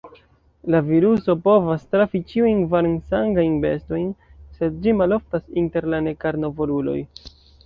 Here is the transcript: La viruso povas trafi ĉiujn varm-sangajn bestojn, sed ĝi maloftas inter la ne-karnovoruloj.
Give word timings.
La 0.75 0.79
viruso 0.85 1.35
povas 1.47 1.83
trafi 1.95 2.21
ĉiujn 2.31 2.63
varm-sangajn 2.71 3.59
bestojn, 3.67 4.09
sed 4.57 4.81
ĝi 4.87 4.97
maloftas 5.03 5.45
inter 5.65 5.89
la 5.95 6.01
ne-karnovoruloj. 6.09 6.99